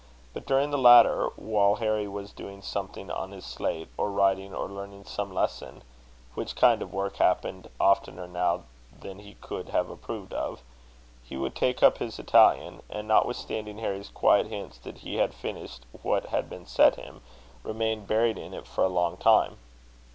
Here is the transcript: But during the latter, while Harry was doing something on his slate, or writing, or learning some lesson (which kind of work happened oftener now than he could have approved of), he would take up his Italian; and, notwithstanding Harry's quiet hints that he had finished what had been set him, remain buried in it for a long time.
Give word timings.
But 0.33 0.47
during 0.47 0.71
the 0.71 0.79
latter, 0.79 1.27
while 1.35 1.75
Harry 1.75 2.07
was 2.07 2.31
doing 2.33 2.63
something 2.63 3.11
on 3.11 3.29
his 3.29 3.45
slate, 3.45 3.87
or 3.97 4.09
writing, 4.09 4.51
or 4.51 4.67
learning 4.67 5.03
some 5.05 5.31
lesson 5.31 5.83
(which 6.33 6.55
kind 6.55 6.81
of 6.81 6.91
work 6.91 7.17
happened 7.17 7.69
oftener 7.79 8.27
now 8.27 8.63
than 8.99 9.19
he 9.19 9.35
could 9.35 9.69
have 9.69 9.91
approved 9.91 10.33
of), 10.33 10.63
he 11.23 11.37
would 11.37 11.53
take 11.53 11.83
up 11.83 11.99
his 11.99 12.17
Italian; 12.17 12.81
and, 12.89 13.07
notwithstanding 13.07 13.77
Harry's 13.77 14.09
quiet 14.09 14.47
hints 14.47 14.79
that 14.79 14.97
he 14.97 15.17
had 15.17 15.35
finished 15.35 15.85
what 16.01 16.25
had 16.29 16.49
been 16.49 16.65
set 16.65 16.95
him, 16.95 17.21
remain 17.61 18.03
buried 18.03 18.39
in 18.39 18.55
it 18.55 18.65
for 18.65 18.83
a 18.83 18.89
long 18.89 19.17
time. 19.17 19.59